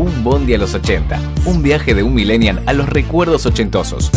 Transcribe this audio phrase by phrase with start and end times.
[0.00, 1.20] Un Bondi a los 80.
[1.44, 4.10] Un viaje de un millennial a los recuerdos ochentosos.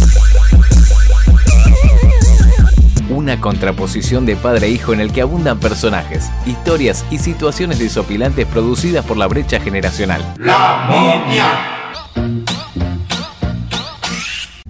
[3.10, 8.46] Una contraposición de padre e hijo en el que abundan personajes, historias y situaciones desopilantes
[8.46, 10.24] producidas por la brecha generacional.
[10.38, 11.48] La momia.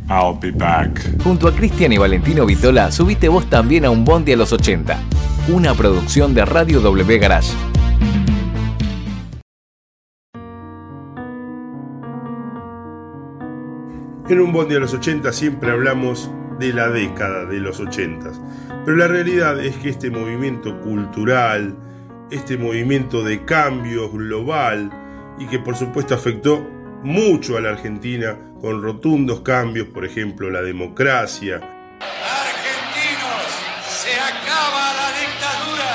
[0.09, 1.21] I'll be back.
[1.23, 4.98] Junto a Cristian y Valentino Vitola, subiste vos también a un Bondi a los 80.
[5.50, 7.54] Una producción de Radio W Garage.
[14.33, 18.32] En un bondi de los 80 siempre hablamos de la década de los 80,
[18.83, 21.78] pero la realidad es que este movimiento cultural,
[22.32, 24.89] este movimiento de cambio global
[25.38, 26.68] y que por supuesto afectó
[27.04, 33.45] mucho a la Argentina con rotundos cambios, por ejemplo la democracia, Argentinos,
[33.88, 35.91] se acaba la dictadura.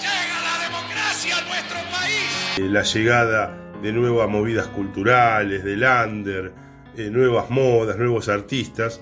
[0.00, 2.56] Llega la democracia a nuestro país.
[2.56, 6.65] eh, la llegada de nuevas movidas culturales, del under,
[6.96, 9.00] eh, nuevas modas, nuevos artistas,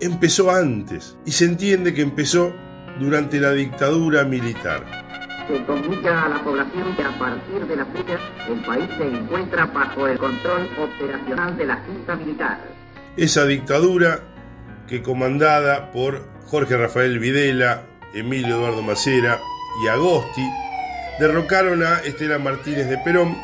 [0.00, 2.52] empezó antes y se entiende que empezó
[2.98, 4.84] durante la dictadura militar.
[5.48, 9.66] Se comunica a la población que a partir de la fecha el país se encuentra
[9.66, 12.58] bajo el control operacional de la Junta Militar.
[13.16, 14.20] Esa dictadura
[14.86, 19.38] que comandada por Jorge Rafael Videla, Emilio Eduardo Macera
[19.82, 20.46] y Agosti,
[21.18, 23.36] derrocaron a Estela Martínez de Perón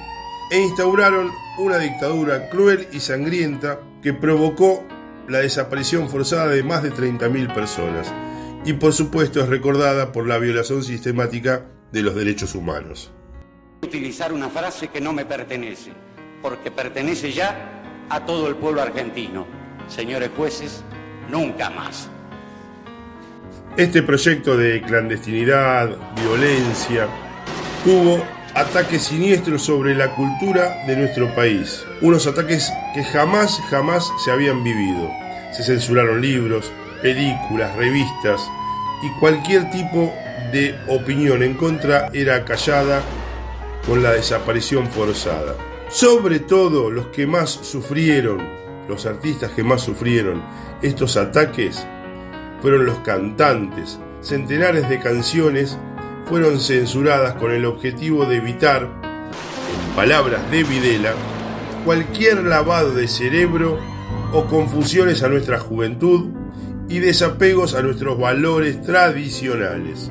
[0.51, 4.85] e instauraron una dictadura cruel y sangrienta que provocó
[5.29, 8.13] la desaparición forzada de más de 30.000 personas
[8.65, 13.13] y por supuesto es recordada por la violación sistemática de los derechos humanos.
[13.83, 15.93] utilizar una frase que no me pertenece,
[16.41, 19.47] porque pertenece ya a todo el pueblo argentino.
[19.89, 20.83] Señores jueces,
[21.31, 22.09] nunca más.
[23.77, 27.09] Este proyecto de clandestinidad, violencia,
[27.85, 28.25] tuvo
[28.55, 31.85] ataques siniestros sobre la cultura de nuestro país.
[32.01, 35.11] Unos ataques que jamás, jamás se habían vivido.
[35.53, 36.71] Se censuraron libros,
[37.03, 38.41] películas, revistas
[39.03, 40.15] y cualquier tipo
[40.53, 43.03] de opinión en contra era callada
[43.87, 45.57] con la desaparición forzada.
[45.89, 48.41] Sobre todo los que más sufrieron,
[48.89, 50.43] los artistas que más sufrieron
[50.81, 51.85] estos ataques,
[52.63, 53.99] fueron los cantantes.
[54.23, 55.77] Centenares de canciones
[56.27, 61.15] fueron censuradas con el objetivo de evitar, en palabras de Videla,
[61.85, 63.79] cualquier lavado de cerebro
[64.33, 66.31] o confusiones a nuestra juventud
[66.89, 70.11] y desapegos a nuestros valores tradicionales.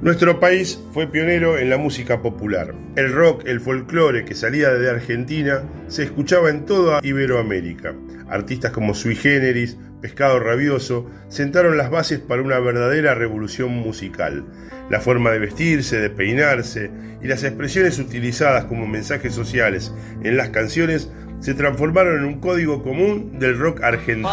[0.00, 2.72] Nuestro país fue pionero en la música popular.
[2.94, 7.96] El rock, el folclore que salía de Argentina se escuchaba en toda Iberoamérica.
[8.28, 14.44] Artistas como Sui Generis, Pescado Rabioso sentaron las bases para una verdadera revolución musical.
[14.88, 19.92] La forma de vestirse, de peinarse y las expresiones utilizadas como mensajes sociales
[20.22, 21.10] en las canciones
[21.40, 24.30] se transformaron en un código común del rock argentino.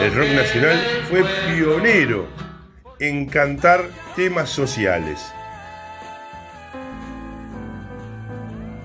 [0.00, 2.49] El rock nacional fue pionero
[3.00, 5.32] en cantar temas sociales.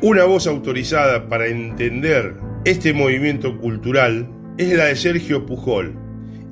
[0.02, 5.96] Una voz autorizada para entender este movimiento cultural es la de Sergio Pujol,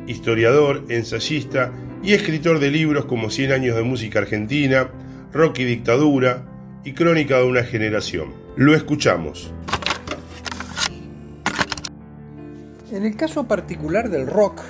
[0.07, 1.71] historiador, ensayista
[2.03, 4.89] y escritor de libros como Cien años de música argentina,
[5.31, 6.45] Rock y dictadura
[6.83, 8.33] y Crónica de una generación.
[8.57, 9.53] Lo escuchamos.
[12.91, 14.61] En el caso particular del rock,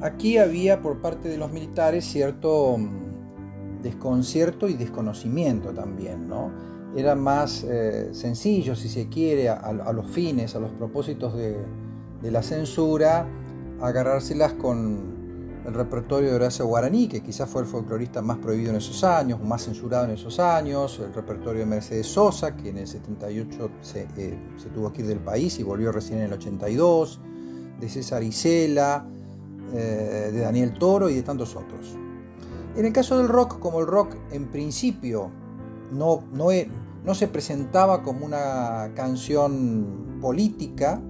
[0.00, 6.50] aquí había por parte de los militares cierto mm, desconcierto y desconocimiento también, ¿no?
[6.96, 11.56] Era más eh, sencillo, si se quiere, a, los fines, a los propósitos de,
[12.22, 13.28] de la censura,
[13.80, 15.18] agarrárselas con
[15.66, 19.40] el repertorio de Horacio Guaraní, que quizás fue el folclorista más prohibido en esos años,
[19.42, 24.08] más censurado en esos años, el repertorio de Mercedes Sosa, que en el 78 se,
[24.16, 27.20] eh, se tuvo que ir del país y volvió recién en el 82,
[27.78, 29.06] de César Isela,
[29.74, 31.96] eh, de Daniel Toro y de tantos otros.
[32.76, 35.30] En el caso del rock, como el rock en principio
[35.92, 36.68] no, no, e-
[37.04, 41.00] no se presentaba como una canción política,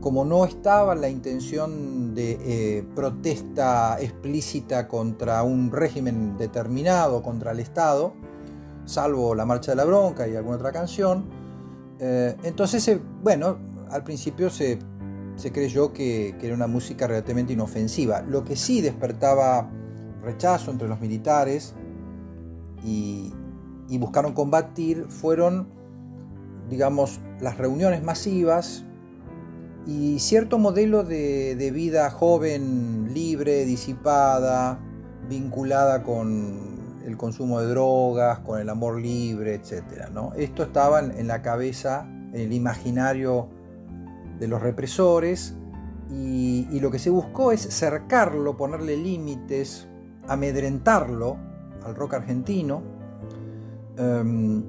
[0.00, 7.60] como no estaba la intención de eh, protesta explícita contra un régimen determinado, contra el
[7.60, 8.12] Estado,
[8.84, 11.24] salvo La Marcha de la Bronca y alguna otra canción,
[11.98, 13.58] eh, entonces, bueno,
[13.90, 14.78] al principio se,
[15.36, 18.22] se creyó que, que era una música relativamente inofensiva.
[18.22, 19.70] Lo que sí despertaba
[20.22, 21.74] rechazo entre los militares
[22.84, 23.32] y,
[23.88, 25.68] y buscaron combatir fueron,
[26.68, 28.84] digamos, las reuniones masivas
[29.86, 34.80] y cierto modelo de, de vida joven, libre, disipada,
[35.28, 40.08] vinculada con el consumo de drogas, con el amor libre, etc.
[40.12, 40.32] ¿no?
[40.34, 43.48] Esto estaba en la cabeza, en el imaginario
[44.38, 45.54] de los represores
[46.10, 49.88] y, lo que se buscó es cercarlo, ponerle límites,
[50.28, 51.36] amedrentarlo
[51.84, 52.82] al rock argentino.
[53.96, 54.62] Em,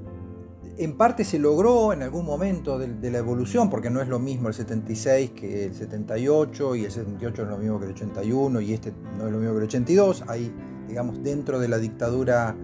[0.78, 4.48] en parte se logró en algún momento de, la evolución, porque no es lo mismo
[4.48, 8.62] el 76 que el 78, y el 78 no es lo mismo que el 81,
[8.62, 10.24] y este no es lo mismo que el 82.
[10.28, 10.54] Hay,
[10.88, 12.56] digamos, dentro de la dictadura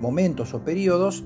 [0.00, 1.24] momentos o periodos.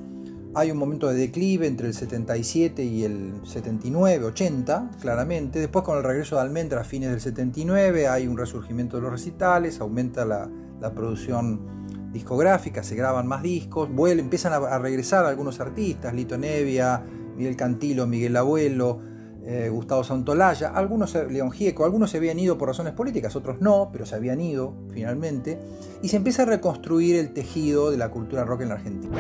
[0.53, 5.61] Hay un momento de declive entre el 77 y el 79, 80, claramente.
[5.61, 9.13] Después con el regreso de Almendra a fines del 79 hay un resurgimiento de los
[9.13, 10.51] recitales, aumenta la,
[10.93, 17.01] producción discográfica, se graban más discos, empiezan a, regresar algunos artistas, Lito Nevia,
[17.37, 18.99] Miguel Cantilo, Miguel Abuelo,
[19.45, 23.91] eh, Gustavo Santolaya, algunos, León Gieco, algunos se habían ido por razones políticas, otros no,
[23.93, 25.61] pero se habían ido finalmente,
[26.03, 29.17] y se empieza a reconstruir el tejido de la cultura rock en la Argentina.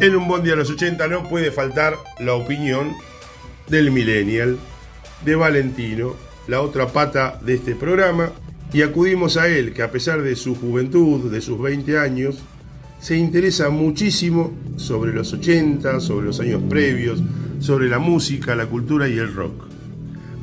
[0.00, 2.94] En un día a los 80 no puede faltar la opinión
[3.68, 4.56] del millennial,
[5.24, 6.14] de Valentino,
[6.46, 8.30] la otra pata de este programa,
[8.72, 12.38] y acudimos a él, que a pesar de su juventud, de sus 20 años,
[13.00, 17.20] se interesa muchísimo sobre los 80, sobre los años previos,
[17.58, 19.64] sobre la música, la cultura y el rock.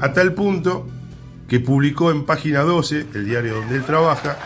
[0.02, 0.88] A tal punto
[1.48, 4.38] que publicó en página 12, el diario donde él trabaja,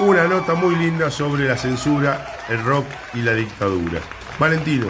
[0.00, 4.00] una nota muy linda sobre la censura, el rock y la dictadura.
[4.38, 4.86] Valentino,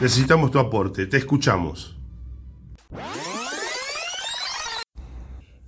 [0.00, 1.96] necesitamos tu aporte, te escuchamos.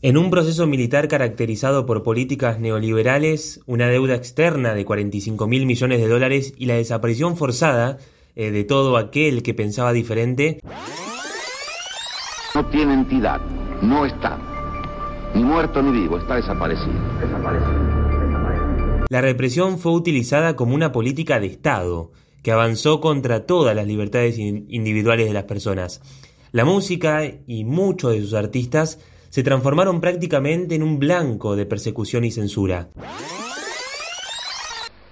[0.05, 6.01] En un proceso militar caracterizado por políticas neoliberales, una deuda externa de 45 mil millones
[6.01, 7.99] de dólares y la desaparición forzada
[8.35, 10.61] eh, de todo aquel que pensaba diferente.
[12.57, 13.41] No tiene entidad,
[13.81, 14.39] no está,
[15.37, 16.99] ni muerto ni vivo, está desaparecido.
[19.13, 22.13] La represión fue utilizada como una política de Estado
[22.43, 26.01] que avanzó contra todas las libertades individuales de las personas.
[26.51, 28.99] La música y muchos de sus artistas
[29.29, 32.89] se transformaron prácticamente en un blanco de persecución y censura.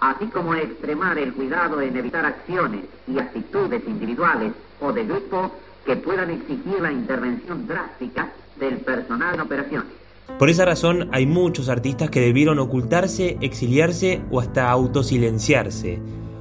[0.00, 5.52] Así como extremar el cuidado en evitar acciones y actitudes individuales o de grupo
[5.84, 9.99] que puedan exigir la intervención drástica del personal en operaciones.
[10.38, 16.00] Por esa razón hay muchos artistas que debieron ocultarse, exiliarse o hasta autosilenciarse.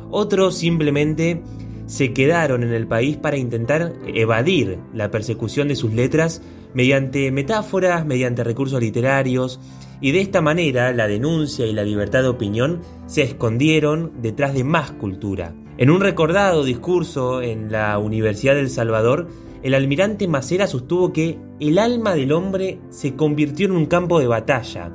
[0.10, 1.42] Otros simplemente
[1.86, 6.42] se quedaron en el país para intentar evadir la persecución de sus letras
[6.74, 9.60] mediante metáforas, mediante recursos literarios,
[10.02, 14.64] y de esta manera la denuncia y la libertad de opinión se escondieron detrás de
[14.64, 15.54] más cultura.
[15.78, 19.28] En un recordado discurso en la Universidad del Salvador,
[19.64, 24.28] el almirante Macera sostuvo que el alma del hombre se convirtió en un campo de
[24.28, 24.92] batalla,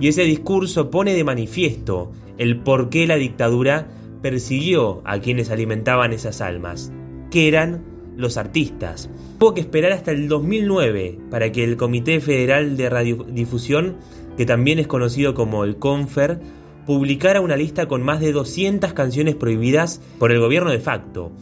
[0.00, 3.88] y ese discurso pone de manifiesto el por qué la dictadura
[4.20, 6.92] persiguió a quienes alimentaban esas almas,
[7.30, 7.84] que eran
[8.16, 9.10] los artistas.
[9.38, 13.96] Tuvo que esperar hasta el 2009 para que el Comité Federal de Radiodifusión,
[14.36, 16.40] que también es conocido como el CONFER,
[16.86, 21.32] publicara una lista con más de 200 canciones prohibidas por el gobierno de facto.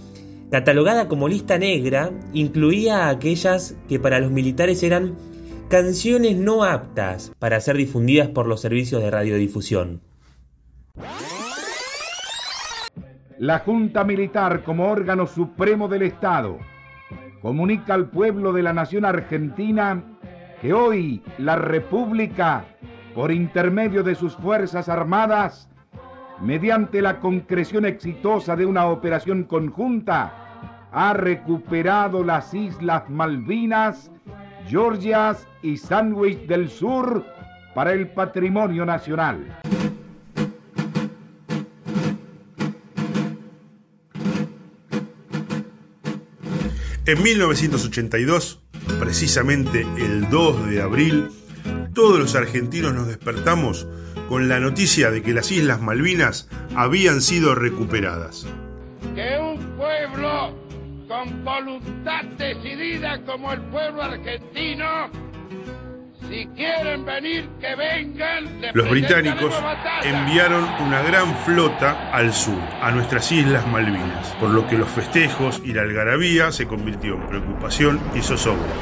[0.51, 5.15] Catalogada como lista negra, incluía aquellas que para los militares eran
[5.69, 10.01] canciones no aptas para ser difundidas por los servicios de radiodifusión.
[13.39, 16.59] La Junta Militar como órgano supremo del Estado
[17.41, 20.03] comunica al pueblo de la nación argentina
[20.61, 22.65] que hoy la República,
[23.15, 25.71] por intermedio de sus Fuerzas Armadas,
[26.41, 30.40] mediante la concreción exitosa de una operación conjunta,
[30.93, 34.11] ha recuperado las Islas Malvinas,
[34.69, 37.25] Georgias y Sandwich del Sur
[37.75, 39.61] para el patrimonio nacional.
[47.07, 48.61] En 1982,
[49.01, 51.29] precisamente el 2 de abril,
[51.93, 53.89] todos los argentinos nos despertamos
[54.29, 58.47] con la noticia de que las Islas Malvinas habían sido recuperadas.
[61.21, 65.11] Con voluntad decidida como el pueblo argentino
[66.27, 68.63] si quieren venir, que vengan.
[68.73, 69.55] Los británicos
[70.03, 75.61] enviaron una gran flota al sur, a nuestras Islas Malvinas, por lo que los festejos
[75.63, 78.73] y la algarabía se convirtió en preocupación y zozobra.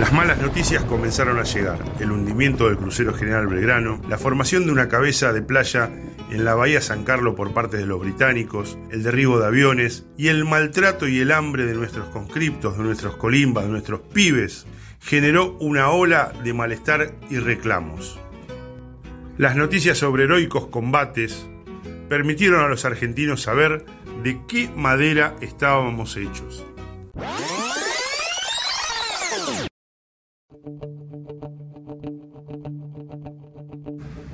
[0.00, 1.78] Las malas noticias comenzaron a llegar.
[2.00, 5.90] El hundimiento del crucero General Belgrano, la formación de una cabeza de playa
[6.32, 10.28] en la bahía San Carlos por parte de los británicos, el derribo de aviones y
[10.28, 14.66] el maltrato y el hambre de nuestros conscriptos, de nuestros colimbas, de nuestros pibes,
[14.98, 18.18] generó una ola de malestar y reclamos.
[19.36, 21.46] Las noticias sobre heroicos combates
[22.08, 23.84] permitieron a los argentinos saber
[24.22, 26.64] de qué madera estábamos hechos.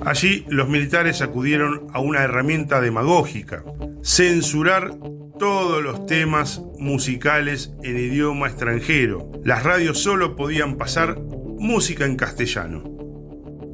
[0.09, 3.63] Allí los militares acudieron a una herramienta demagógica,
[4.01, 4.95] censurar
[5.37, 9.31] todos los temas musicales en idioma extranjero.
[9.45, 12.83] Las radios solo podían pasar música en castellano.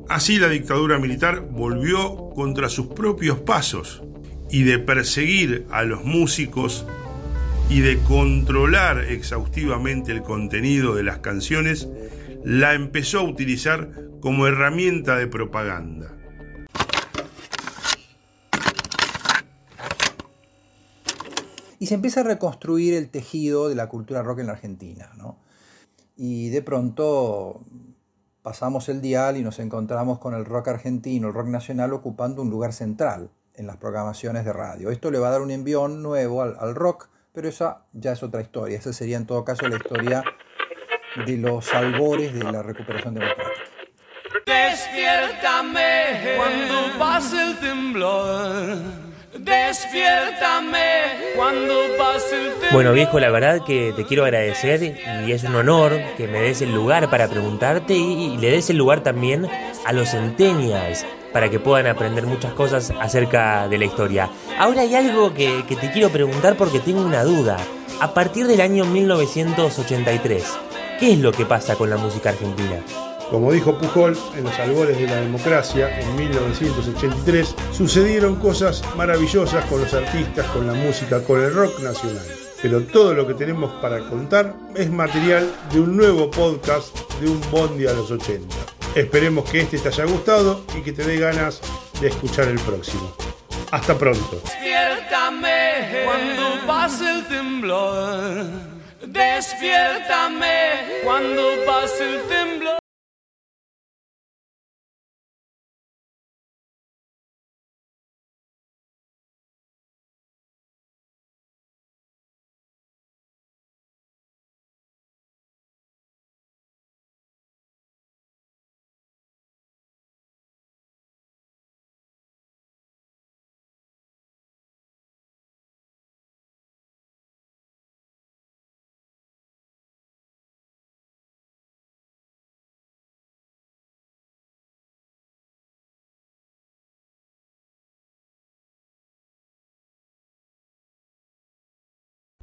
[0.10, 4.04] Así la dictadura militar volvió contra sus propios pasos
[4.52, 6.86] y de perseguir a los músicos
[7.70, 11.88] y de controlar exhaustivamente el contenido de las canciones,
[12.44, 13.90] la empezó a utilizar
[14.20, 16.15] como herramienta de propaganda.
[21.80, 25.12] Y se empieza a reconstruir el tejido de la cultura rock en la Argentina.
[25.18, 25.38] ¿no?
[26.16, 27.62] Y de pronto
[28.42, 32.50] pasamos el dial y nos encontramos con el rock argentino, el rock nacional, ocupando un
[32.50, 34.92] lugar central en las programaciones de radio.
[34.92, 38.24] Esto le va a dar un envión nuevo al, al rock, pero esa ya es
[38.24, 38.78] otra historia.
[38.78, 40.24] Esa sería en todo caso la historia
[41.26, 43.76] de los albores de la recuperación democrática.
[44.46, 49.15] Despiértame cuando pase el temblor.
[49.38, 52.72] Despiértame cuando pase el temblor.
[52.72, 56.62] Bueno viejo, la verdad que te quiero agradecer y es un honor que me des
[56.62, 59.46] el lugar para preguntarte y, le des el lugar también
[59.86, 64.30] a los centennials para que puedan aprender muchas cosas acerca de la historia.
[64.58, 67.58] Ahora hay algo que, que te quiero preguntar porque tengo una duda.
[68.00, 70.44] A partir del año 1983,
[71.00, 72.82] ¿qué es lo que pasa con la música argentina?
[73.30, 79.82] Como dijo Pujol en los albores de la democracia en 1983, sucedieron cosas maravillosas con
[79.82, 82.26] los artistas, con la música, con el rock nacional.
[82.62, 87.42] Pero todo lo que tenemos para contar es material de un nuevo podcast de un
[87.52, 88.56] Bondi a los 80.
[88.96, 91.62] Esperemos que este te haya gustado y que te dé ganas
[92.00, 93.14] de escuchar el próximo.
[93.72, 94.42] Hasta pronto.
[94.44, 98.46] Despiértame cuando pase el temblor.
[99.06, 102.75] Despiértame cuando pase el temblor.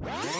[0.03, 0.23] What?